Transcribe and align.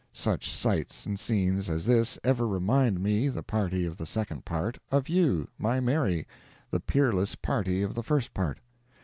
Such 0.13 0.49
sights 0.49 1.05
and 1.05 1.19
scenes 1.19 1.69
as 1.69 1.85
this 1.85 2.17
ever 2.23 2.47
remind 2.47 3.01
me, 3.03 3.29
the 3.29 3.43
party 3.43 3.85
of 3.85 3.97
the 3.97 4.07
second 4.07 4.45
part, 4.45 4.79
of 4.91 5.09
you, 5.09 5.47
my 5.59 5.79
Mary, 5.79 6.25
the 6.71 6.79
peerless 6.79 7.35
party 7.35 7.83
of 7.83 7.93
the 7.93 8.01
first 8.01 8.33
part. 8.33 8.57